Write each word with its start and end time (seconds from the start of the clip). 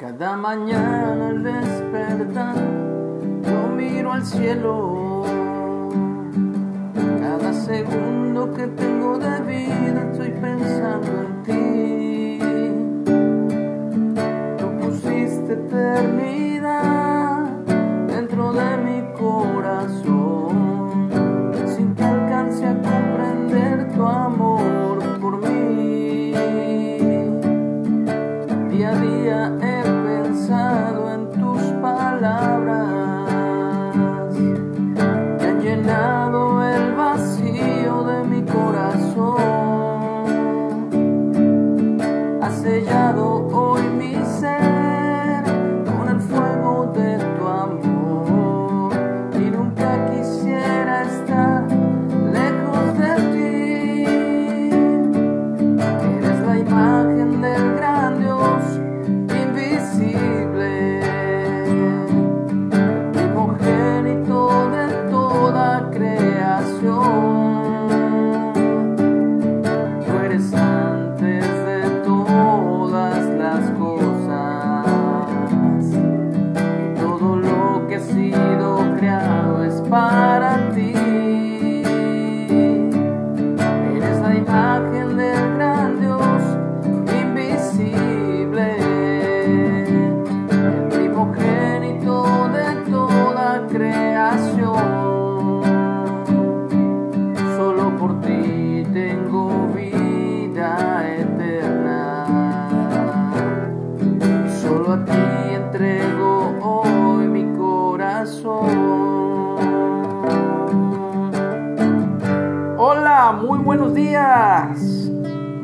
Cada 0.00 0.34
mañana 0.34 1.28
al 1.28 1.42
despertar, 1.42 2.56
yo 3.44 3.68
miro 3.68 4.14
al 4.14 4.24
cielo. 4.24 5.24
Cada 7.20 7.52
segundo 7.52 8.50
que 8.54 8.66
tengo 8.68 9.18
de 9.18 9.40
vida, 9.42 10.08
estoy 10.10 10.30
pensando 10.30 11.10
en 11.20 11.42
ti. 11.42 12.38
Tú 14.56 14.66
pusiste 14.78 15.52
eternidad 15.52 16.49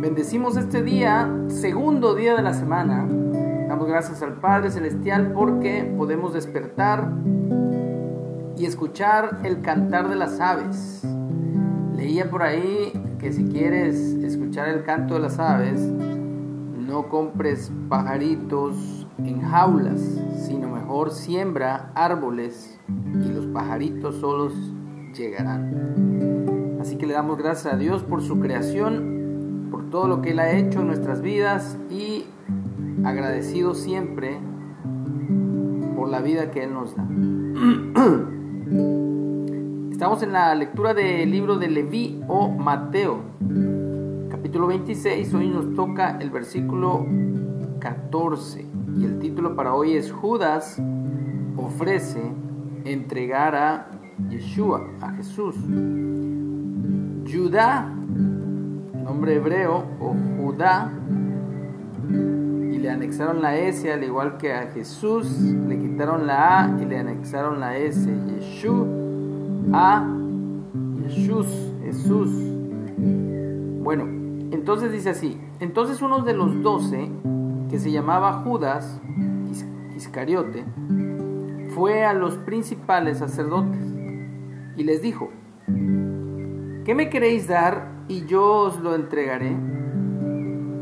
Bendecimos 0.06 0.56
este 0.56 0.84
día, 0.84 1.28
segundo 1.48 2.14
día 2.14 2.36
de 2.36 2.42
la 2.42 2.54
semana. 2.54 3.08
Damos 3.66 3.88
gracias 3.88 4.22
al 4.22 4.34
Padre 4.34 4.70
Celestial 4.70 5.32
porque 5.32 5.82
podemos 5.98 6.32
despertar 6.32 7.10
y 8.56 8.66
escuchar 8.66 9.40
el 9.42 9.62
cantar 9.62 10.08
de 10.08 10.14
las 10.14 10.38
aves. 10.38 11.04
Leía 11.96 12.30
por 12.30 12.44
ahí 12.44 12.92
que 13.18 13.32
si 13.32 13.46
quieres 13.46 13.96
escuchar 14.22 14.68
el 14.68 14.84
canto 14.84 15.14
de 15.14 15.20
las 15.20 15.40
aves, 15.40 15.80
no 15.80 17.08
compres 17.08 17.72
pajaritos 17.88 19.08
en 19.18 19.40
jaulas, 19.40 20.00
sino 20.46 20.68
mejor 20.68 21.10
siembra 21.10 21.90
árboles 21.96 22.78
y 23.24 23.28
los 23.32 23.46
pajaritos 23.46 24.14
solos 24.20 24.54
llegarán. 25.16 26.76
Así 26.80 26.94
que 26.96 27.08
le 27.08 27.14
damos 27.14 27.38
gracias 27.38 27.74
a 27.74 27.76
Dios 27.76 28.04
por 28.04 28.22
su 28.22 28.38
creación, 28.38 29.15
por 29.70 29.90
todo 29.90 30.08
lo 30.08 30.22
que 30.22 30.30
Él 30.30 30.38
ha 30.38 30.50
hecho 30.50 30.80
en 30.80 30.86
nuestras 30.88 31.22
vidas 31.22 31.78
y 31.90 32.24
agradecido 33.04 33.74
siempre 33.74 34.38
por 35.96 36.08
la 36.08 36.20
vida 36.20 36.50
que 36.50 36.64
Él 36.64 36.74
nos 36.74 36.96
da. 36.96 37.04
Estamos 39.90 40.22
en 40.22 40.32
la 40.32 40.54
lectura 40.54 40.94
del 40.94 41.30
libro 41.30 41.58
de 41.58 41.68
Leví 41.68 42.22
o 42.28 42.48
Mateo, 42.48 43.20
capítulo 44.30 44.66
26. 44.66 45.34
Hoy 45.34 45.48
nos 45.48 45.74
toca 45.74 46.18
el 46.20 46.30
versículo 46.30 47.06
14 47.80 48.66
y 48.98 49.04
el 49.04 49.18
título 49.18 49.56
para 49.56 49.74
hoy 49.74 49.94
es 49.94 50.12
Judas 50.12 50.80
ofrece 51.56 52.20
entregar 52.84 53.54
a 53.54 53.90
Yeshua, 54.28 54.86
a 55.00 55.12
Jesús. 55.12 55.56
Judá, 57.26 57.92
hebreo, 59.24 59.84
o 60.00 60.14
Judá, 60.38 60.90
y 62.08 62.78
le 62.78 62.90
anexaron 62.90 63.42
la 63.42 63.56
S, 63.56 63.92
al 63.92 64.04
igual 64.04 64.36
que 64.36 64.52
a 64.52 64.70
Jesús, 64.72 65.40
le 65.40 65.78
quitaron 65.78 66.26
la 66.26 66.64
A 66.64 66.82
y 66.82 66.84
le 66.84 66.98
anexaron 66.98 67.60
la 67.60 67.76
S. 67.76 68.08
Yeshua 68.28 68.86
a 69.72 70.06
Jesús, 71.02 71.46
Jesús. 71.82 72.30
Bueno, 73.82 74.04
entonces 74.52 74.92
dice 74.92 75.10
así, 75.10 75.40
entonces 75.60 76.02
uno 76.02 76.22
de 76.22 76.34
los 76.34 76.62
doce, 76.62 77.10
que 77.70 77.78
se 77.78 77.90
llamaba 77.90 78.44
Judas 78.44 79.00
Iscariote, 79.96 80.64
fue 81.74 82.04
a 82.04 82.12
los 82.12 82.36
principales 82.38 83.18
sacerdotes 83.18 83.80
y 84.76 84.84
les 84.84 85.02
dijo, 85.02 85.30
¿qué 85.66 86.94
me 86.94 87.08
queréis 87.08 87.48
dar 87.48 87.95
y 88.08 88.24
yo 88.26 88.44
os 88.44 88.80
lo 88.80 88.94
entregaré? 88.94 89.56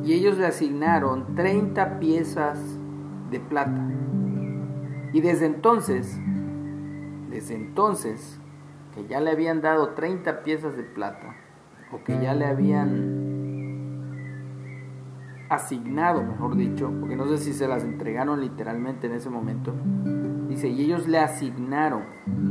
Y 0.05 0.13
ellos 0.13 0.37
le 0.37 0.47
asignaron 0.47 1.35
30 1.35 1.99
piezas 1.99 2.59
de 3.31 3.41
plata. 3.41 3.89
Y 5.13 5.21
desde 5.21 5.47
entonces, 5.47 6.21
desde 7.31 7.55
entonces, 7.55 8.39
que 8.95 9.07
ya 9.07 9.21
le 9.21 9.31
habían 9.31 9.61
dado 9.61 9.91
30 9.91 10.43
piezas 10.43 10.77
de 10.77 10.83
plata, 10.83 11.35
o 11.93 12.05
que 12.05 12.19
ya 12.21 12.35
le 12.35 12.47
habían 12.47 13.35
asignado, 15.49 16.23
mejor 16.23 16.57
dicho, 16.57 16.93
porque 17.01 17.17
no 17.17 17.27
sé 17.27 17.39
si 17.39 17.53
se 17.53 17.69
las 17.69 17.85
entregaron 17.85 18.41
literalmente 18.41 19.07
en 19.07 19.15
ese 19.15 19.31
momento, 19.31 19.73
dice, 20.49 20.69
y 20.69 20.83
ellos 20.83 21.07
le 21.09 21.19
asignaron 21.19 22.03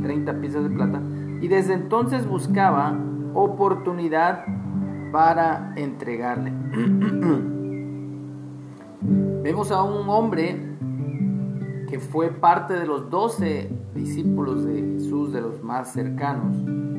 30 0.02 0.40
piezas 0.40 0.64
de 0.64 0.70
plata, 0.70 1.00
y 1.40 1.48
desde 1.48 1.74
entonces 1.74 2.26
buscaba 2.26 2.98
oportunidad 3.34 4.46
para 5.14 5.72
entregarle. 5.76 6.50
Vemos 9.44 9.70
a 9.70 9.84
un 9.84 10.08
hombre 10.08 10.58
que 11.88 12.00
fue 12.00 12.30
parte 12.30 12.74
de 12.74 12.84
los 12.84 13.08
doce 13.10 13.70
discípulos 13.94 14.64
de 14.64 14.96
Jesús, 14.98 15.32
de 15.32 15.40
los 15.40 15.62
más 15.62 15.92
cercanos. 15.92 16.56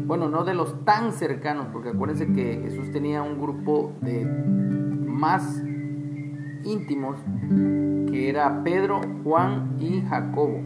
Bueno, 0.08 0.30
no 0.30 0.46
de 0.46 0.54
los 0.54 0.86
tan 0.86 1.12
cercanos, 1.12 1.68
porque 1.74 1.90
acuérdense 1.90 2.32
que 2.32 2.62
Jesús 2.64 2.90
tenía 2.94 3.22
un 3.22 3.42
grupo 3.42 3.92
de 4.00 4.24
más 4.24 5.62
íntimos, 6.64 7.18
que 8.10 8.30
era 8.30 8.64
Pedro, 8.64 9.02
Juan 9.26 9.76
y 9.78 10.00
Jacobo. 10.04 10.62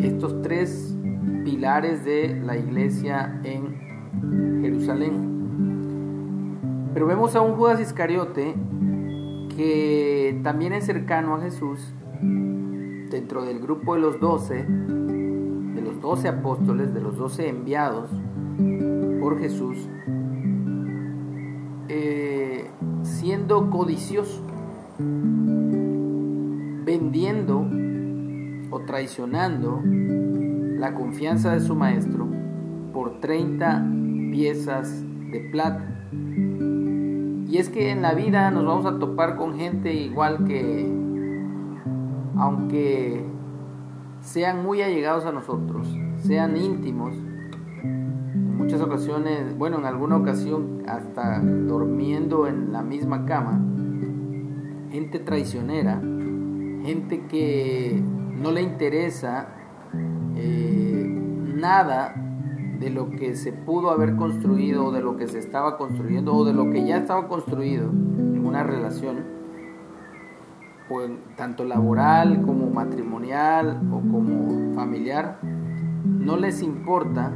Estos 0.00 0.40
tres 0.40 0.96
pilares 1.44 2.06
de 2.06 2.40
la 2.42 2.56
iglesia 2.56 3.38
en 3.44 4.62
Jerusalén. 4.62 5.33
Pero 6.94 7.06
vemos 7.06 7.34
a 7.34 7.40
un 7.40 7.56
Judas 7.56 7.80
Iscariote 7.80 8.54
que 9.56 10.40
también 10.44 10.72
es 10.72 10.86
cercano 10.86 11.34
a 11.34 11.40
Jesús 11.40 11.92
dentro 13.10 13.44
del 13.44 13.58
grupo 13.58 13.94
de 13.94 14.00
los 14.00 14.20
doce, 14.20 14.64
de 14.64 15.82
los 15.82 16.00
doce 16.00 16.28
apóstoles, 16.28 16.94
de 16.94 17.00
los 17.00 17.16
doce 17.16 17.48
enviados 17.48 18.10
por 19.20 19.40
Jesús, 19.40 19.76
eh, 21.88 22.70
siendo 23.02 23.70
codicioso, 23.70 24.42
vendiendo 26.84 27.66
o 28.70 28.80
traicionando 28.86 29.80
la 29.84 30.94
confianza 30.94 31.52
de 31.52 31.60
su 31.60 31.74
maestro 31.74 32.28
por 32.92 33.20
30 33.20 33.84
piezas 34.30 35.02
de 35.30 35.40
plata. 35.50 35.93
Y 37.54 37.58
es 37.58 37.68
que 37.68 37.92
en 37.92 38.02
la 38.02 38.14
vida 38.14 38.50
nos 38.50 38.66
vamos 38.66 38.84
a 38.84 38.98
topar 38.98 39.36
con 39.36 39.54
gente 39.54 39.94
igual 39.94 40.44
que 40.44 40.92
aunque 42.36 43.24
sean 44.22 44.64
muy 44.64 44.82
allegados 44.82 45.24
a 45.24 45.30
nosotros, 45.30 45.86
sean 46.16 46.56
íntimos, 46.56 47.14
en 47.84 48.56
muchas 48.56 48.80
ocasiones, 48.80 49.56
bueno, 49.56 49.78
en 49.78 49.84
alguna 49.84 50.16
ocasión 50.16 50.82
hasta 50.88 51.38
durmiendo 51.38 52.48
en 52.48 52.72
la 52.72 52.82
misma 52.82 53.24
cama, 53.24 53.64
gente 54.90 55.20
traicionera, 55.20 56.00
gente 56.82 57.24
que 57.28 58.02
no 58.32 58.50
le 58.50 58.62
interesa 58.62 59.46
eh, 60.34 61.06
nada 61.54 62.16
de 62.78 62.90
lo 62.90 63.10
que 63.10 63.34
se 63.34 63.52
pudo 63.52 63.90
haber 63.90 64.16
construido 64.16 64.86
o 64.86 64.92
de 64.92 65.00
lo 65.00 65.16
que 65.16 65.28
se 65.28 65.38
estaba 65.38 65.76
construyendo 65.76 66.34
o 66.34 66.44
de 66.44 66.52
lo 66.52 66.70
que 66.70 66.86
ya 66.86 66.98
estaba 66.98 67.28
construido 67.28 67.88
en 67.90 68.44
una 68.44 68.62
relación, 68.62 69.18
o 70.90 71.00
tanto 71.36 71.64
laboral 71.64 72.42
como 72.42 72.68
matrimonial 72.70 73.80
o 73.90 74.00
como 74.10 74.74
familiar, 74.74 75.38
no 75.42 76.36
les 76.36 76.62
importa 76.62 77.32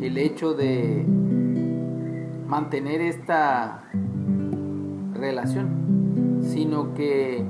el 0.00 0.18
hecho 0.18 0.54
de 0.54 1.06
mantener 2.46 3.00
esta 3.00 3.84
relación, 5.14 6.40
sino 6.42 6.94
que 6.94 7.46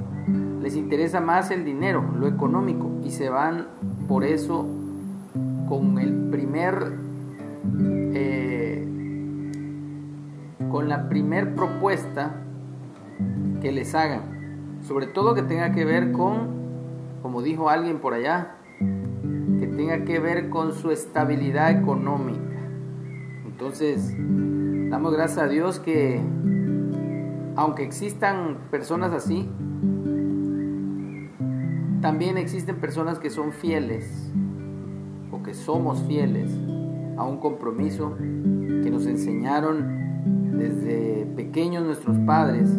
les 0.60 0.76
interesa 0.76 1.20
más 1.20 1.50
el 1.50 1.64
dinero, 1.64 2.04
lo 2.18 2.28
económico, 2.28 2.90
y 3.02 3.10
se 3.10 3.30
van 3.30 3.68
por 4.06 4.24
eso 4.24 4.66
con 5.70 6.00
el 6.00 6.30
primer, 6.30 6.94
eh, 8.12 8.84
con 10.68 10.88
la 10.88 11.08
primer 11.08 11.54
propuesta 11.54 12.34
que 13.62 13.70
les 13.70 13.94
hagan, 13.94 14.80
sobre 14.82 15.06
todo 15.06 15.32
que 15.36 15.42
tenga 15.42 15.70
que 15.70 15.84
ver 15.84 16.10
con, 16.10 16.48
como 17.22 17.40
dijo 17.40 17.70
alguien 17.70 18.00
por 18.00 18.14
allá, 18.14 18.56
que 18.80 19.68
tenga 19.68 20.04
que 20.04 20.18
ver 20.18 20.50
con 20.50 20.72
su 20.74 20.90
estabilidad 20.90 21.70
económica. 21.70 22.40
Entonces, 23.46 24.12
damos 24.90 25.12
gracias 25.12 25.38
a 25.38 25.46
Dios 25.46 25.78
que, 25.78 26.20
aunque 27.54 27.84
existan 27.84 28.58
personas 28.72 29.12
así, 29.12 29.48
también 32.00 32.38
existen 32.38 32.74
personas 32.74 33.20
que 33.20 33.30
son 33.30 33.52
fieles 33.52 34.32
somos 35.54 36.02
fieles 36.02 36.50
a 37.16 37.24
un 37.24 37.38
compromiso 37.38 38.16
que 38.18 38.90
nos 38.90 39.06
enseñaron 39.06 40.00
desde 40.58 41.26
pequeños 41.36 41.84
nuestros 41.84 42.18
padres 42.18 42.70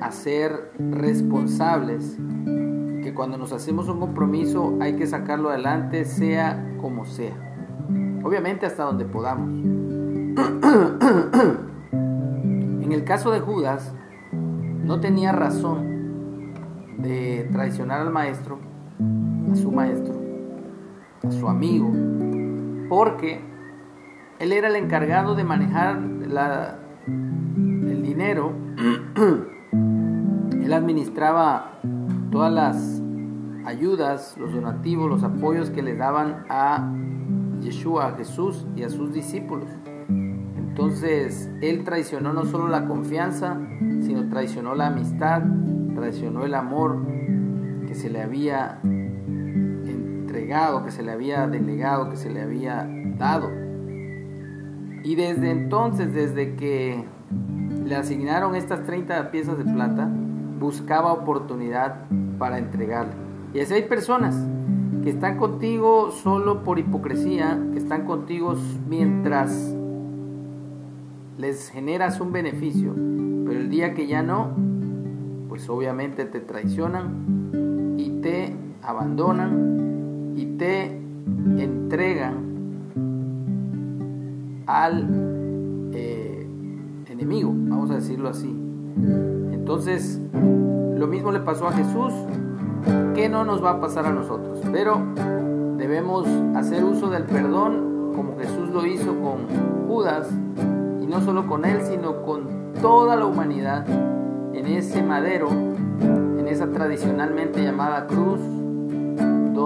a 0.00 0.10
ser 0.10 0.72
responsables, 0.78 2.18
que 3.02 3.14
cuando 3.14 3.38
nos 3.38 3.52
hacemos 3.52 3.88
un 3.88 4.00
compromiso 4.00 4.76
hay 4.80 4.96
que 4.96 5.06
sacarlo 5.06 5.50
adelante 5.50 6.04
sea 6.04 6.76
como 6.80 7.06
sea, 7.06 7.34
obviamente 8.22 8.66
hasta 8.66 8.84
donde 8.84 9.04
podamos. 9.04 9.50
en 11.92 12.92
el 12.92 13.04
caso 13.04 13.30
de 13.30 13.40
Judas, 13.40 13.94
no 14.32 15.00
tenía 15.00 15.32
razón 15.32 16.52
de 16.98 17.48
traicionar 17.52 18.00
al 18.00 18.10
maestro, 18.10 18.58
a 19.50 19.56
su 19.56 19.72
maestro, 19.72 20.14
su 21.30 21.48
amigo, 21.48 21.90
porque 22.88 23.40
él 24.38 24.52
era 24.52 24.68
el 24.68 24.76
encargado 24.76 25.34
de 25.34 25.44
manejar 25.44 25.98
la, 25.98 26.78
el 27.06 28.02
dinero, 28.02 28.52
él 29.72 30.72
administraba 30.72 31.80
todas 32.30 32.52
las 32.52 33.02
ayudas, 33.64 34.36
los 34.38 34.52
donativos, 34.52 35.10
los 35.10 35.22
apoyos 35.22 35.70
que 35.70 35.82
le 35.82 35.96
daban 35.96 36.44
a 36.48 36.92
Yeshua, 37.60 38.08
a 38.08 38.12
Jesús 38.12 38.66
y 38.76 38.82
a 38.82 38.88
sus 38.88 39.12
discípulos. 39.12 39.68
Entonces, 40.08 41.50
él 41.62 41.84
traicionó 41.84 42.32
no 42.32 42.44
solo 42.44 42.68
la 42.68 42.86
confianza, 42.86 43.58
sino 44.02 44.28
traicionó 44.28 44.74
la 44.74 44.88
amistad, 44.88 45.42
traicionó 45.94 46.44
el 46.44 46.54
amor 46.54 46.98
que 47.86 47.94
se 47.94 48.10
le 48.10 48.22
había 48.22 48.80
que 50.84 50.90
se 50.90 51.02
le 51.02 51.12
había 51.12 51.46
delegado, 51.46 52.10
que 52.10 52.16
se 52.16 52.30
le 52.30 52.42
había 52.42 52.88
dado. 53.18 53.50
Y 55.02 55.14
desde 55.14 55.50
entonces, 55.50 56.12
desde 56.12 56.56
que 56.56 57.04
le 57.84 57.96
asignaron 57.96 58.54
estas 58.54 58.84
30 58.84 59.30
piezas 59.30 59.56
de 59.58 59.64
plata, 59.64 60.08
buscaba 60.58 61.12
oportunidad 61.12 62.02
para 62.38 62.58
entregarle. 62.58 63.14
Y 63.54 63.60
así 63.60 63.74
hay 63.74 63.82
personas 63.82 64.36
que 65.02 65.10
están 65.10 65.36
contigo 65.36 66.10
solo 66.10 66.62
por 66.62 66.78
hipocresía, 66.78 67.58
que 67.72 67.78
están 67.78 68.04
contigo 68.04 68.54
mientras 68.88 69.74
les 71.38 71.70
generas 71.70 72.20
un 72.20 72.32
beneficio, 72.32 72.92
pero 72.94 73.60
el 73.60 73.70
día 73.70 73.94
que 73.94 74.06
ya 74.06 74.22
no, 74.22 74.50
pues 75.48 75.68
obviamente 75.68 76.24
te 76.24 76.40
traicionan 76.40 77.94
y 77.96 78.20
te 78.20 78.54
abandonan 78.82 79.85
y 80.36 80.46
te 80.58 80.84
entregan 81.56 82.44
al 84.66 85.90
eh, 85.94 86.46
enemigo, 87.08 87.52
vamos 87.54 87.90
a 87.90 87.94
decirlo 87.94 88.28
así. 88.28 88.54
Entonces, 89.52 90.20
lo 90.32 91.06
mismo 91.06 91.32
le 91.32 91.40
pasó 91.40 91.68
a 91.68 91.72
Jesús, 91.72 92.12
que 93.14 93.28
no 93.28 93.44
nos 93.44 93.64
va 93.64 93.70
a 93.72 93.80
pasar 93.80 94.06
a 94.06 94.10
nosotros, 94.10 94.60
pero 94.70 95.00
debemos 95.78 96.28
hacer 96.54 96.84
uso 96.84 97.08
del 97.08 97.24
perdón 97.24 98.12
como 98.14 98.36
Jesús 98.38 98.70
lo 98.70 98.86
hizo 98.86 99.14
con 99.20 99.88
Judas, 99.88 100.28
y 101.02 101.06
no 101.06 101.20
solo 101.22 101.46
con 101.46 101.64
él, 101.64 101.80
sino 101.82 102.22
con 102.22 102.72
toda 102.80 103.16
la 103.16 103.26
humanidad 103.26 103.86
en 104.52 104.66
ese 104.66 105.02
madero, 105.02 105.48
en 105.50 106.46
esa 106.48 106.70
tradicionalmente 106.70 107.62
llamada 107.62 108.06
cruz, 108.06 108.40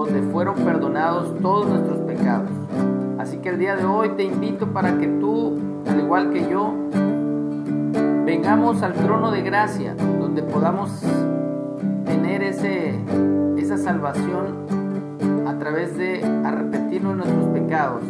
donde 0.05 0.21
fueron 0.31 0.55
perdonados 0.55 1.35
todos 1.41 1.67
nuestros 1.67 1.99
pecados. 1.99 2.49
Así 3.19 3.37
que 3.37 3.49
el 3.49 3.59
día 3.59 3.75
de 3.75 3.85
hoy 3.85 4.09
te 4.09 4.23
invito 4.23 4.67
para 4.67 4.97
que 4.97 5.07
tú, 5.07 5.57
al 5.87 5.99
igual 5.99 6.31
que 6.31 6.49
yo, 6.49 6.73
vengamos 8.25 8.81
al 8.81 8.93
trono 8.93 9.31
de 9.31 9.41
gracia, 9.41 9.95
donde 9.95 10.41
podamos 10.41 10.89
tener 12.05 12.41
ese, 12.41 12.95
esa 13.57 13.77
salvación 13.77 14.65
a 15.47 15.57
través 15.59 15.97
de 15.97 16.23
arrepentirnos 16.43 17.17
de 17.17 17.17
nuestros 17.17 17.45
pecados 17.49 18.01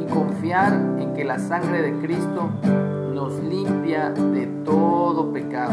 y 0.00 0.12
confiar 0.12 0.72
en 0.98 1.14
que 1.14 1.24
la 1.24 1.38
sangre 1.38 1.82
de 1.82 1.92
Cristo 1.98 2.48
nos 3.12 3.42
limpia 3.42 4.10
de 4.10 4.46
todo 4.64 5.32
pecado 5.32 5.72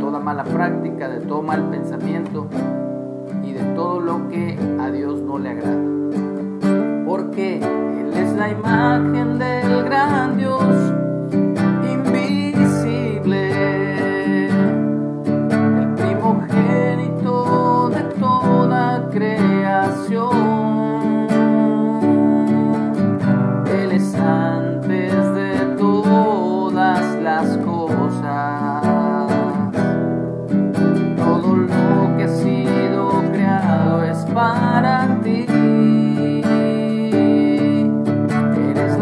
toda 0.00 0.20
mala 0.20 0.44
práctica, 0.44 1.08
de 1.08 1.20
todo 1.20 1.42
mal 1.42 1.70
pensamiento 1.70 2.46
y 3.46 3.52
de 3.52 3.62
todo 3.74 4.00
lo 4.00 4.28
que 4.28 4.58
a 4.80 4.90
Dios 4.90 5.20
no 5.20 5.38
le 5.38 5.50
agrada. 5.50 7.04
Porque 7.06 7.58
Él 7.58 8.12
es 8.12 8.32
la 8.32 8.50
imagen 8.50 9.38
del 9.38 9.84
gran 9.84 10.36
Dios 10.36 10.85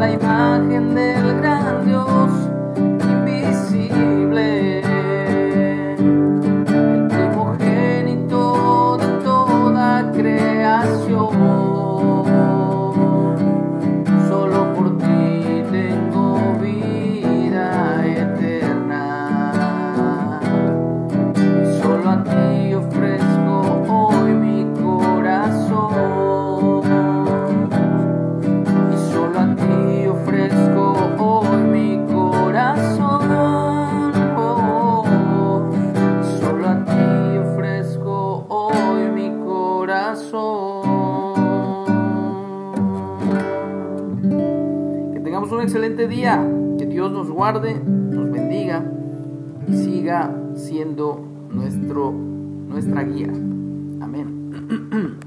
la 0.04 0.12
imagen 0.12 0.94
del 0.94 1.23
excelente 45.64 46.06
día. 46.06 46.47
Que 46.78 46.87
Dios 46.87 47.11
nos 47.12 47.30
guarde, 47.30 47.75
nos 47.75 48.30
bendiga 48.30 48.85
y 49.66 49.76
siga 49.76 50.35
siendo 50.54 51.21
nuestro, 51.50 52.12
nuestra 52.12 53.02
guía. 53.02 53.33
Amén. 54.00 55.18